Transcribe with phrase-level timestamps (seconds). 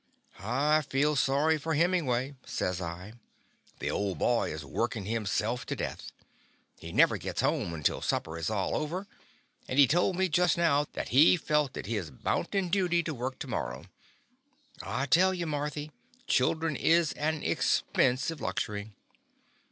[0.39, 3.13] ''"I feel sorry for Hemingway/' says I.
[3.77, 6.11] "The old boy is workin' himself to death.
[6.79, 9.05] He never gits home until sup per is all over,
[9.67, 13.37] and he told me just now that he felt it his bounden duty to work
[13.41, 13.85] to morrow.
[14.81, 15.91] I tell you, Mar thy,
[16.25, 18.93] children is an expensive luxury!"